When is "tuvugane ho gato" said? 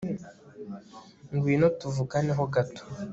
1.79-2.81